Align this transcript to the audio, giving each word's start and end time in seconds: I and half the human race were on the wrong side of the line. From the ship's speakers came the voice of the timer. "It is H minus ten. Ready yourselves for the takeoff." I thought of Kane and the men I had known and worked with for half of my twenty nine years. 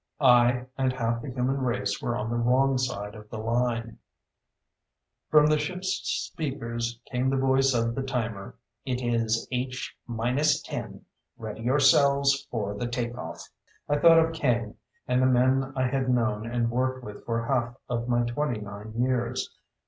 I 0.19 0.65
and 0.79 0.91
half 0.93 1.21
the 1.21 1.29
human 1.29 1.57
race 1.59 2.01
were 2.01 2.15
on 2.17 2.31
the 2.31 2.35
wrong 2.35 2.79
side 2.79 3.13
of 3.13 3.29
the 3.29 3.37
line. 3.37 3.99
From 5.29 5.45
the 5.45 5.59
ship's 5.59 5.89
speakers 6.03 6.99
came 7.11 7.29
the 7.29 7.37
voice 7.37 7.75
of 7.75 7.93
the 7.93 8.01
timer. 8.01 8.55
"It 8.83 9.03
is 9.03 9.47
H 9.51 9.95
minus 10.07 10.59
ten. 10.63 11.05
Ready 11.37 11.61
yourselves 11.61 12.47
for 12.49 12.73
the 12.73 12.87
takeoff." 12.87 13.43
I 13.87 13.99
thought 13.99 14.17
of 14.17 14.33
Kane 14.33 14.73
and 15.07 15.21
the 15.21 15.27
men 15.27 15.71
I 15.75 15.85
had 15.85 16.09
known 16.09 16.47
and 16.49 16.71
worked 16.71 17.03
with 17.03 17.23
for 17.23 17.45
half 17.45 17.75
of 17.87 18.07
my 18.07 18.23
twenty 18.23 18.59
nine 18.59 18.93
years. 18.97 19.51